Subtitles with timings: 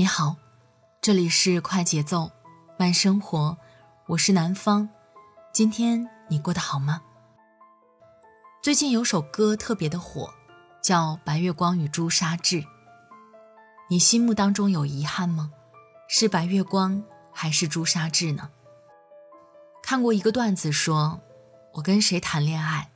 [0.00, 0.36] 你好，
[1.02, 2.30] 这里是快节奏
[2.78, 3.58] 慢生活，
[4.06, 4.88] 我是南方。
[5.52, 7.02] 今天你过得好吗？
[8.62, 10.32] 最近有首歌特别的火，
[10.82, 12.62] 叫《白月光与朱砂痣》。
[13.90, 15.52] 你心目当中有遗憾吗？
[16.08, 18.48] 是白月光还是朱砂痣呢？
[19.82, 21.20] 看过一个段子说，
[21.74, 22.90] 我跟谁谈恋爱，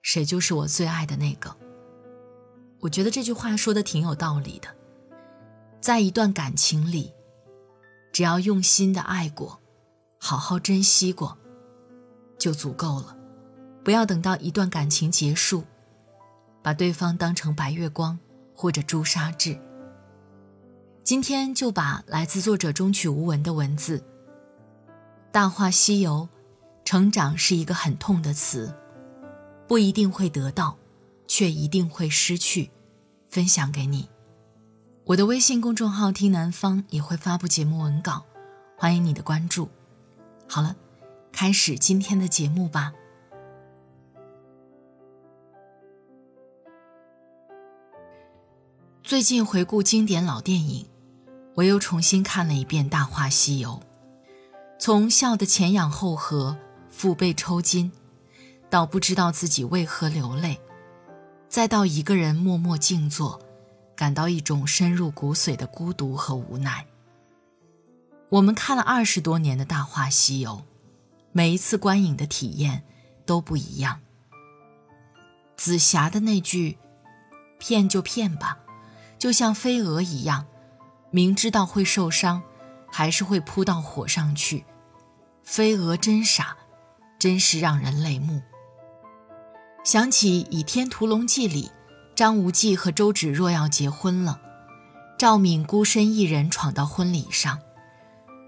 [0.00, 1.54] 谁就是我最爱的那个。
[2.80, 4.79] 我觉得这句话说的挺有道理的。
[5.80, 7.12] 在一段感情里，
[8.12, 9.58] 只要用心的爱过，
[10.18, 11.38] 好好珍惜过，
[12.38, 13.16] 就足够了。
[13.82, 15.64] 不要等到一段感情结束，
[16.62, 18.18] 把对方当成白月光
[18.54, 19.58] 或者朱砂痣。
[21.02, 23.98] 今天就把来自作者中曲无闻的文字
[25.32, 26.28] 《大话西游》，
[26.84, 28.72] 成长是一个很痛的词，
[29.66, 30.76] 不一定会得到，
[31.26, 32.70] 却一定会失去，
[33.30, 34.10] 分享给你。
[35.10, 38.24] 我的微信公众号“听南方”也会发布节目文稿，
[38.76, 39.68] 欢迎你的关注。
[40.48, 40.76] 好了，
[41.32, 42.92] 开始今天的节目吧。
[49.02, 50.86] 最近回顾经典老电影。
[51.56, 53.70] 我又重新看了一遍《大话西游》，
[54.78, 56.56] 从笑得前仰后合、
[56.88, 57.90] 腹背抽筋，
[58.70, 60.60] 到不知道自己为何流泪，
[61.48, 63.40] 再到一个人默默静坐，
[64.00, 66.86] 感到一种深入骨髓的孤独和无奈。
[68.30, 70.52] 我们看了二十多年的《大话西游》，
[71.32, 72.82] 每一次观影的体验
[73.26, 74.00] 都不一样。
[75.54, 76.78] 紫霞的那句
[77.60, 78.60] “骗就骗吧”，
[79.20, 80.46] 就像飞蛾一样。
[81.10, 82.42] 明知道会受伤，
[82.90, 84.64] 还是会扑到火上去。
[85.44, 86.56] 飞蛾真傻，
[87.18, 88.40] 真是让人泪目。
[89.84, 91.70] 想起《倚天屠龙记》里，
[92.20, 94.42] 张无忌和周芷若要结婚了，
[95.16, 97.58] 赵敏孤身一人闯到婚礼上，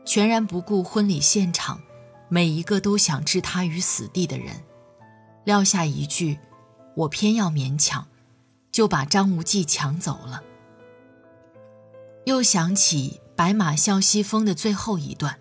[0.04, 1.80] 全然不顾婚礼现场
[2.28, 4.62] 每一个都想置他于死地的人，
[5.44, 6.38] 撂下一句
[6.96, 8.06] “我偏要勉强”，
[8.70, 10.42] 就把张无忌抢走了。
[12.26, 15.38] 又想起《白马啸西风》的最后一段，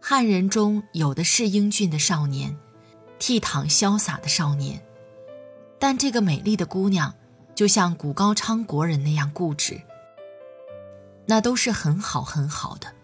[0.00, 2.58] 汉人中有的是英俊的少年，
[3.20, 4.82] 倜傥潇洒的少年，
[5.78, 7.14] 但这个美丽的姑娘，
[7.58, 9.82] 就像古高昌国人那样固执。
[11.26, 12.94] 那都是很好很好的，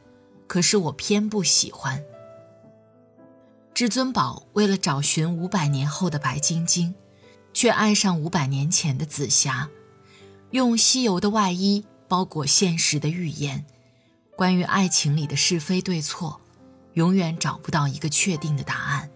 [0.47, 2.05] 可是我偏不喜欢。
[3.75, 6.95] 至尊宝为了找寻五百年后的白晶晶，
[7.53, 9.71] 却爱上五百年前的紫霞，
[10.53, 11.85] 用西游的外衣。
[12.07, 13.65] 包裹现实的预言，
[14.37, 16.41] 关于爱情里的是非对错，
[16.93, 19.11] 永远找不到一个确定的答案。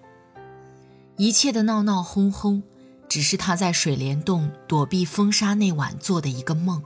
[1.17, 2.65] 一切的闹闹哄哄，
[3.09, 6.83] 只是他在水帘洞躲避风沙那晚做的一个梦。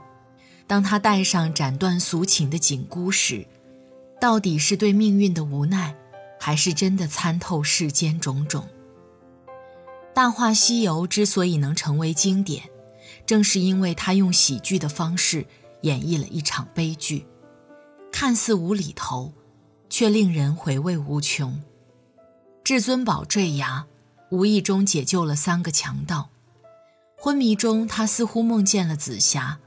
[0.65, 3.45] 当他戴上斩断俗情的紧箍时，
[4.19, 5.95] 到底是对命运的无奈，
[6.39, 8.67] 还是真的参透世间种种？
[10.13, 12.63] 《大话西游》之所以能成为经典，
[13.25, 15.45] 正是因为他用喜剧的方式。
[15.83, 17.27] 演绎了一场悲剧，
[18.09, 19.33] 看似无厘头，
[19.89, 21.61] 却令人回味无穷。
[22.63, 23.85] 至尊宝坠崖，
[24.33, 26.31] 无意中解救了三个强盗。
[27.15, 29.59] 昏迷中，他似乎梦见了紫霞。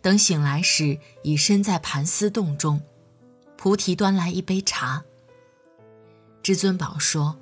[0.00, 2.80] 等醒来时，已身在盘丝洞中。
[3.58, 5.04] 菩提端来一杯茶。
[6.42, 7.38] 至尊宝说：“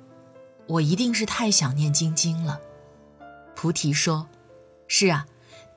[0.67, 2.59] 我一定是太想念晶晶了。”
[3.55, 4.27] 菩提说
[4.85, 5.27] ：“是啊。”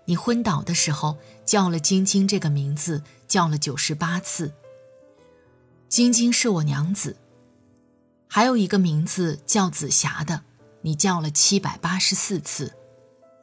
[0.06, 4.52] 你昏倒的时候叫了晶晶这个名字，叫了九十八次。
[5.88, 7.18] 晶晶是我娘子，
[8.26, 10.42] 还有一个名字叫紫霞的，
[10.82, 12.76] 你叫了七百八十四次，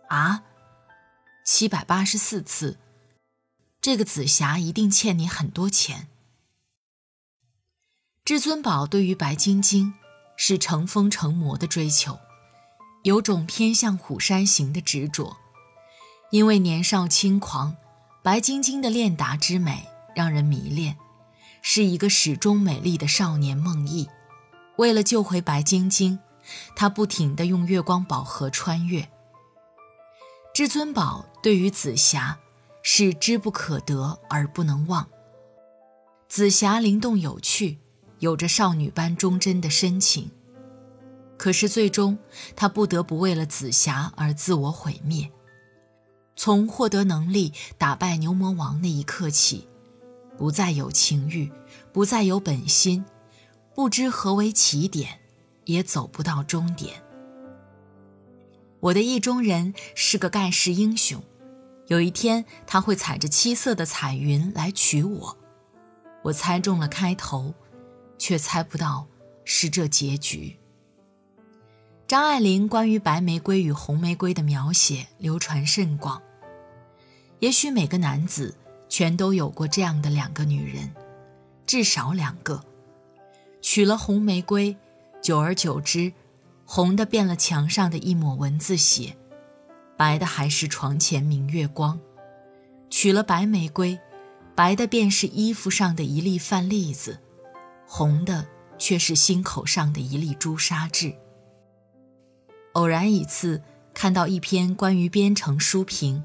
[0.09, 0.44] 啊，
[1.45, 2.77] 七百八十四次，
[3.81, 6.07] 这个紫霞一定欠你很多钱。
[8.25, 9.94] 至尊宝对于白晶晶
[10.38, 12.19] 是成风成魔的追求，
[13.03, 15.38] 有种偏向虎山行的执着。
[16.31, 17.75] 因为年少轻狂，
[18.21, 20.95] 白晶晶的练达之美让人迷恋，
[21.63, 24.07] 是一个始终美丽的少年梦呓。
[24.77, 26.19] 为了救回白晶晶，
[26.75, 29.10] 他不停地用月光宝盒穿越，
[30.54, 32.40] 至尊宝对于紫霞
[32.84, 35.07] 是知不可得而不能忘。
[36.28, 37.80] 紫霞灵动有趣，
[38.19, 40.31] 有着少女般忠贞的深情。
[41.38, 42.18] 可是最终，
[42.56, 45.31] 他不得不为了紫霞而自我毁灭。
[46.36, 49.68] 从获得能力打败牛魔王那一刻起，
[50.38, 51.52] 不再有情欲，
[51.92, 53.06] 不再有本心，
[53.74, 55.19] 不知何为起点，
[55.69, 57.04] 也走不到终点。
[58.80, 61.21] 我的意中人是个盖世英雄，
[61.88, 65.38] 有一天他会踩着七色的彩云来娶我。
[66.24, 67.54] 我猜中了开头，
[68.18, 69.07] 却猜不到
[69.45, 70.57] 是这结局。
[72.07, 76.21] 张爱玲关于白玫瑰与红玫瑰的描写流传甚广。
[77.39, 78.56] 也许每个男子
[78.89, 80.92] 全都有过这样的两个女人，
[81.68, 82.63] 至少两个。
[83.62, 84.75] 娶了红玫瑰，
[85.21, 86.13] 久而久之。
[86.71, 89.18] 红的变了墙上的一抹蚊子血，
[89.98, 92.00] 白的还是床前明月光。
[92.92, 94.00] 取了白玫瑰，
[94.54, 97.18] 白的便是衣服上的一粒饭粒子，
[97.88, 98.45] 红的
[98.77, 101.16] 却是心口上的一粒朱砂痣。
[102.74, 103.63] 偶然一次
[103.95, 106.24] 看到一篇关于编程书评，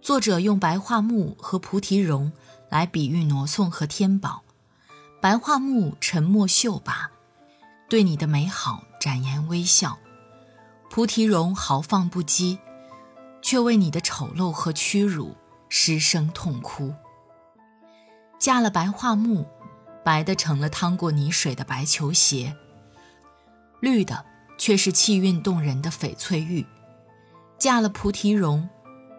[0.00, 2.32] 作者用白桦木和菩提榕
[2.68, 4.42] 来比喻挪送和天宝。
[5.20, 7.11] 白桦木沉默秀拔，
[7.92, 8.84] 对你的美好。
[8.98, 9.98] 展颜微笑，
[10.88, 12.58] 菩提榕豪放不羁，
[13.42, 15.36] 却为你的丑陋和屈辱
[15.68, 16.94] 失声痛哭。
[18.38, 19.46] 嫁了白桦木，
[20.02, 22.54] 白的成了趟过泥水的白球鞋；
[23.80, 24.24] 绿的
[24.56, 26.64] 却是气韵动人的翡翠玉。
[27.58, 28.70] 嫁了菩提榕，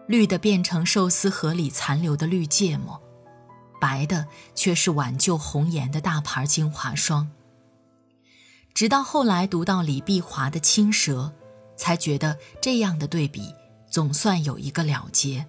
[0.08, 3.00] 绿的变成寿司盒里残留的绿芥末，
[3.80, 7.30] 白的却是挽救红颜的大牌精华霜。
[8.74, 11.32] 直到后来读到李碧华的《青蛇》，
[11.78, 13.54] 才觉得这样的对比
[13.88, 15.46] 总算有一个了结。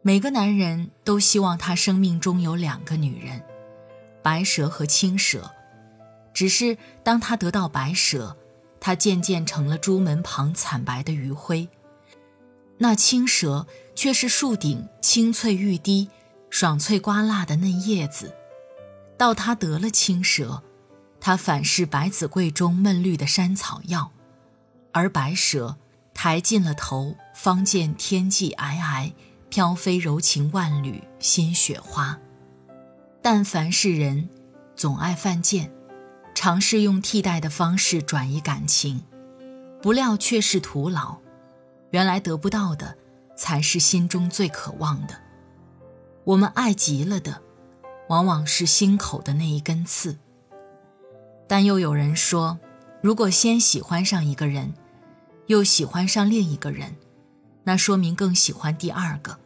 [0.00, 3.42] 每个男人都希望他生命中有两个女人，
[4.22, 5.50] 白蛇和青蛇。
[6.32, 8.36] 只是当他得到白蛇，
[8.80, 11.68] 他渐渐成了朱门旁惨白的余晖；
[12.78, 16.08] 那青蛇却是树顶青翠欲滴、
[16.50, 18.34] 爽脆瓜辣的嫩叶子。
[19.16, 20.63] 到他得了青蛇。
[21.26, 24.10] 它反是百子柜中嫩绿的山草药，
[24.92, 25.78] 而白蛇
[26.12, 29.10] 抬进了头，方见天际皑皑，
[29.48, 32.20] 飘飞柔情万缕新雪花。
[33.22, 34.28] 但凡是人，
[34.76, 35.72] 总爱犯贱，
[36.34, 39.02] 尝试用替代的方式转移感情，
[39.80, 41.16] 不料却是徒劳。
[41.92, 42.98] 原来得不到的，
[43.34, 45.18] 才是心中最渴望的。
[46.24, 47.40] 我们爱极了的，
[48.10, 50.18] 往往是心口的那一根刺。
[51.46, 52.58] 但又有人说，
[53.02, 54.74] 如果先喜欢上一个人，
[55.46, 56.96] 又喜欢上另一个人，
[57.64, 59.38] 那说明更喜欢第二个。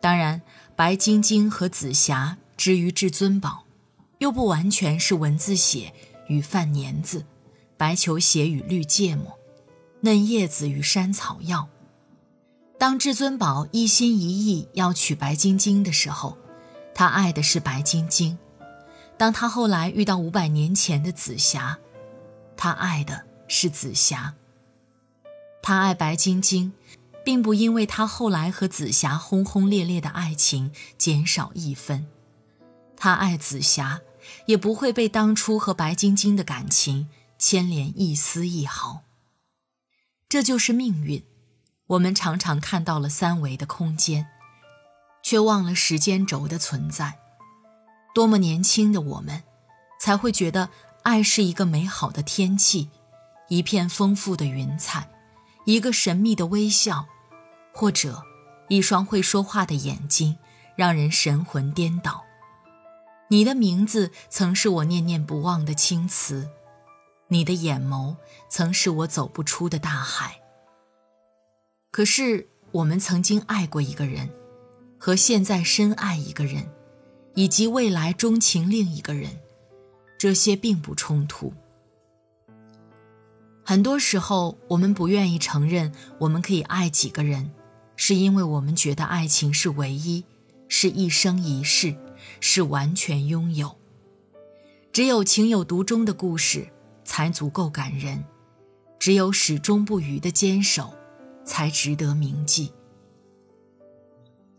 [0.00, 0.42] 当然，
[0.76, 3.64] 白晶晶和紫霞之于至尊宝，
[4.18, 5.92] 又不完全是文字写
[6.28, 7.24] 与饭粘子，
[7.76, 9.38] 白球鞋与绿芥末，
[10.00, 11.68] 嫩叶子与山草药。
[12.76, 16.36] 当至尊宝一心一意要娶白晶晶的时候，
[16.94, 18.36] 他爱的是白晶晶。
[19.16, 21.78] 当他后来遇到五百年前的紫霞，
[22.56, 24.34] 他爱的是紫霞。
[25.62, 26.72] 他爱白晶晶，
[27.24, 32.06] 并不因为他后来和紫霞轰轰烈烈的爱情减少一分。
[32.96, 34.00] 他爱紫霞，
[34.46, 39.02] 也不会被当初和白晶晶的感情牵连一丝一毫。
[40.28, 41.24] 这就是命运。
[41.88, 44.26] 我们常常看到了三维的空间，
[45.22, 47.18] 却忘了时间轴的存在。
[48.14, 49.42] 多么年轻的我们，
[50.00, 50.70] 才会觉得
[51.02, 52.88] 爱是一个美好的天气，
[53.48, 55.10] 一片丰富的云彩，
[55.66, 57.06] 一个神秘的微笑，
[57.74, 58.22] 或者
[58.68, 60.38] 一双会说话的眼睛，
[60.76, 62.24] 让人神魂颠倒。
[63.28, 66.48] 你的名字曾是我念念不忘的青瓷，
[67.28, 68.16] 你的眼眸
[68.48, 70.40] 曾是我走不出的大海。
[71.90, 74.30] 可是我们曾经爱过一个人，
[74.98, 76.70] 和现在深爱一个人。
[77.34, 79.38] 以及未来钟情另一个人，
[80.18, 81.52] 这些并不冲突。
[83.64, 87.50] 很多时候，我们不愿意承认我们可以爱几个人，
[87.96, 90.24] 是因为我们觉得爱情是唯一，
[90.68, 91.96] 是一生一世，
[92.40, 93.76] 是完全拥有。
[94.92, 96.68] 只有情有独钟的故事
[97.04, 98.24] 才足够感人，
[98.98, 100.94] 只有始终不渝的坚守，
[101.44, 102.70] 才值得铭记。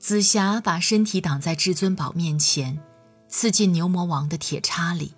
[0.08, 2.80] 紫霞把身体挡在至尊宝面前，
[3.28, 5.16] 刺进牛魔王的铁叉里。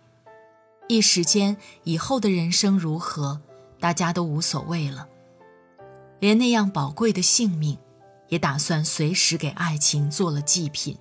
[0.88, 3.42] 一时间，以后的人生如何，
[3.82, 5.10] 大家都无所谓了。
[6.22, 7.78] 连那样宝贵的性命，
[8.30, 10.98] 也打算随时给爱情做了祭品。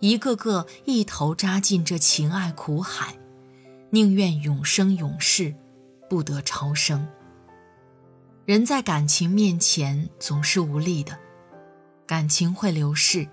[0.00, 3.16] 一个个一头扎进这情爱苦海，
[3.88, 5.54] 宁愿永生永世，
[6.10, 7.08] 不得超生。
[8.44, 11.18] 人在感情面前总是无力的，
[12.06, 13.28] 感情会流逝，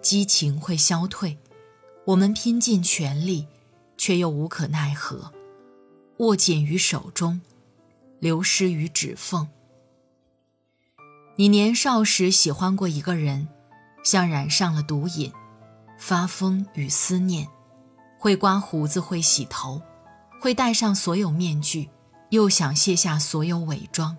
[0.00, 1.38] 激情会消退，
[2.06, 3.46] 我们拼尽全力，
[3.96, 5.32] 却又无可奈何，
[6.18, 7.40] 握紧于手中，
[8.18, 9.48] 流失于指缝。
[11.36, 13.48] 你年少时喜欢过一个人，
[14.02, 15.32] 像染上了毒瘾。
[15.98, 17.48] 发疯与思念，
[18.18, 19.80] 会刮胡子，会洗头，
[20.42, 21.88] 会戴上所有面具，
[22.28, 24.14] 又想卸下所有伪装。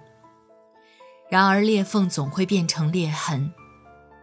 [1.30, 3.54] 然而裂缝总会变成裂痕，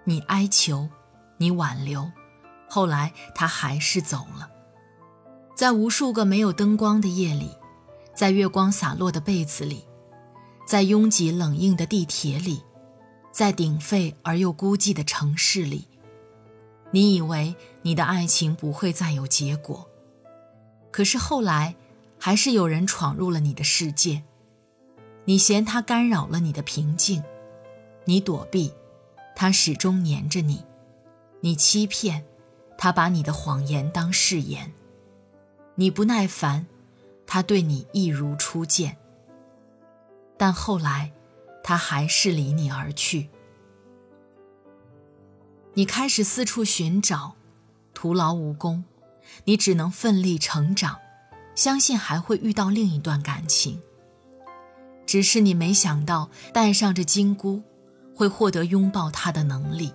[0.04, 0.88] 你哀求，
[1.38, 2.10] 你挽留，
[2.68, 4.50] 后来他还是走了。
[5.54, 7.50] 在无数个没有灯光的夜里，
[8.14, 9.84] 在月光洒落的被子里，
[10.66, 12.62] 在拥挤冷硬的地铁里，
[13.32, 15.88] 在鼎沸而又孤寂的城市里。
[16.90, 19.88] 你以为你的爱情不会再有结果，
[20.90, 21.74] 可是后来，
[22.18, 24.22] 还是有人闯入了你的世界。
[25.24, 27.22] 你嫌他干扰了你的平静，
[28.04, 28.72] 你躲避，
[29.34, 30.64] 他始终黏着你；
[31.40, 32.24] 你欺骗，
[32.78, 34.70] 他把你的谎言当誓言；
[35.74, 36.66] 你不耐烦，
[37.26, 38.96] 他对你一如初见。
[40.36, 41.12] 但后来，
[41.62, 43.28] 他还是离你而去。
[45.74, 47.34] 你开始四处寻找，
[47.92, 48.84] 徒劳无功，
[49.44, 50.98] 你只能奋力成长，
[51.56, 53.80] 相信还会遇到另一段感情。
[55.06, 57.62] 只是你没想到，戴上这金箍，
[58.14, 59.92] 会获得拥抱他的能力，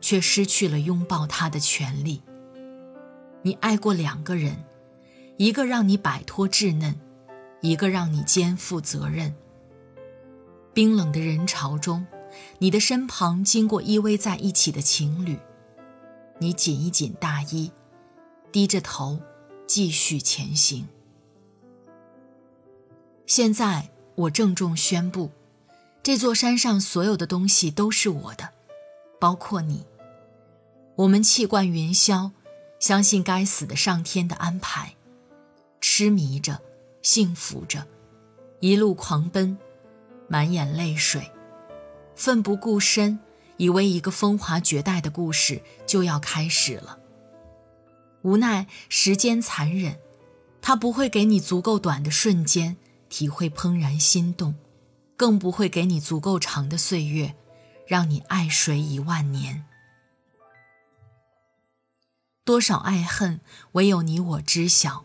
[0.00, 2.22] 却失去了拥抱他的权利。
[3.42, 4.64] 你爱过两个人，
[5.36, 6.98] 一个让你摆脱稚嫩，
[7.60, 9.34] 一个让你肩负责任。
[10.72, 12.06] 冰冷的人潮中。
[12.58, 15.38] 你的身旁经过依偎在一起的情侣，
[16.40, 17.70] 你紧一紧大衣，
[18.50, 19.20] 低着头，
[19.68, 20.88] 继续前行。
[23.24, 25.30] 现在我郑重宣布，
[26.04, 28.50] 这座山上所有的东西都是我的，
[29.18, 29.86] 包括你。
[30.96, 32.30] 我们气贯云霄，
[32.78, 34.96] 相信该死的上天的安排，
[35.80, 36.60] 痴迷着，
[37.00, 37.86] 幸福着，
[38.60, 39.56] 一路狂奔，
[40.28, 41.30] 满眼泪水。
[42.14, 43.18] 奋不顾身，
[43.56, 46.98] 以为一个风华绝代的故事就要开始了。
[48.20, 49.98] 无奈时间残忍，
[50.60, 52.76] 它不会给你足够短的瞬间
[53.08, 54.54] 体会怦然心动，
[55.16, 57.34] 更不会给你足够长的岁月，
[57.86, 59.64] 让你爱谁一万年。
[62.44, 63.40] 多少爱恨，
[63.72, 65.04] 唯有你我知晓，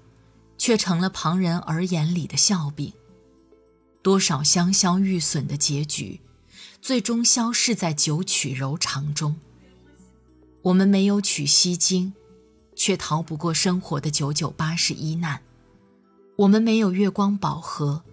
[0.58, 2.94] 却成了旁人耳眼里的笑柄。
[4.02, 6.22] 多少香消玉损的结局。
[6.82, 9.36] 最终消逝在九曲柔肠中。
[10.62, 12.14] 我们没有取西经，
[12.74, 15.40] 却逃不过生活的九九八十一难；
[16.38, 18.04] 我们没有月光宝盒，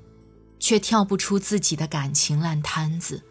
[0.66, 3.22] 却跳不出自己的感情烂摊子。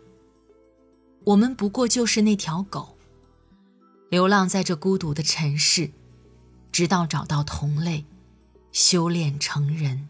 [1.26, 2.98] 我们不过就是那条狗，
[4.10, 5.92] 流浪在这孤独的尘世，
[6.72, 8.06] 直到找到同类，
[8.72, 10.08] 修炼成人。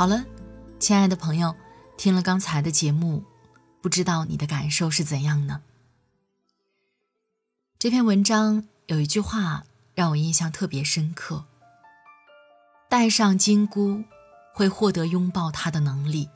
[0.00, 0.24] 好了，
[0.78, 1.54] 亲爱的朋友，
[1.98, 3.22] 听了刚才的节目，
[3.82, 5.60] 不知道你的感受是怎样呢？
[7.78, 9.64] 这篇文章有一句话
[9.94, 11.44] 让我印象特别深刻
[12.88, 14.04] ：“戴上金箍，
[14.54, 16.30] 会获得拥抱他的能力，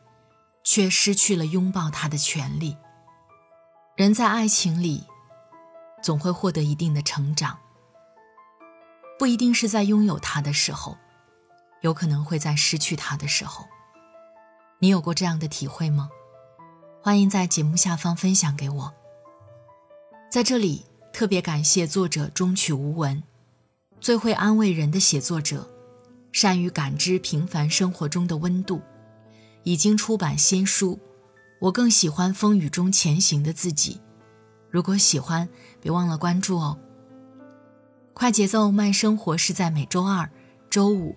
[0.62, 2.76] 却失去了拥抱他的权利。
[3.96, 5.04] 人在爱情里，
[6.02, 7.58] 总会获得一定的成长，
[9.18, 10.98] 不一定是在拥有他的时候，
[11.84, 13.66] 有可能会在失去他的时候。
[14.78, 16.08] 你有过这样的体会吗？
[17.02, 18.94] 欢迎在节目下方分享给我。
[20.30, 23.22] 在这里特别感谢作者中曲无闻，
[24.00, 25.70] 最会安慰人的写作者，
[26.32, 28.80] 善于感知平凡生活中的温度，
[29.64, 30.98] 已经出版新书。
[31.60, 34.00] 我更喜欢风雨中前行的自己。
[34.70, 35.46] 如果喜欢，
[35.82, 36.78] 别忘了关注哦。
[38.14, 40.30] 快节奏慢生活是在每周二、
[40.70, 41.16] 周五、